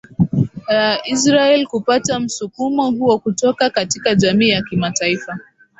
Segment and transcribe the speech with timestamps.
[0.67, 5.39] a ya israel kupata msukumo huo kutoka katika jamii ya kimataifa